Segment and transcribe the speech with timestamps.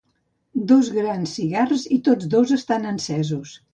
[0.71, 3.55] Dos grans cigars i tots dos estan encesos.